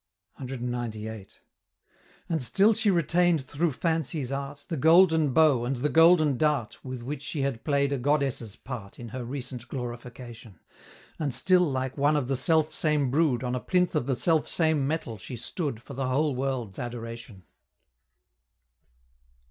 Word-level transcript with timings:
CXCVIII. 0.39 1.27
And 2.27 2.41
still 2.41 2.73
she 2.73 2.89
retain'd 2.89 3.41
through 3.43 3.71
Fancy's 3.73 4.31
art 4.31 4.65
The 4.67 4.75
Golden 4.75 5.31
Bow, 5.31 5.63
and 5.63 5.75
the 5.75 5.89
Golden 5.89 6.37
Dart, 6.37 6.83
With 6.83 7.03
which 7.03 7.21
she 7.21 7.41
had 7.43 7.63
play'd 7.63 7.93
a 7.93 7.99
Goddess's 7.99 8.55
part 8.55 8.97
In 8.97 9.09
her 9.09 9.23
recent 9.23 9.67
glorification: 9.67 10.59
And 11.19 11.31
still, 11.31 11.69
like 11.71 11.99
one 11.99 12.15
of 12.15 12.27
the 12.27 12.35
selfsame 12.35 13.11
brood, 13.11 13.43
On 13.43 13.53
a 13.53 13.59
Plinth 13.59 13.93
of 13.93 14.07
the 14.07 14.15
selfsame 14.15 14.79
metal 14.87 15.19
she 15.19 15.35
stood 15.35 15.83
For 15.83 15.93
the 15.93 16.07
whole 16.07 16.33
world's 16.35 16.79
adoration. 16.79 17.43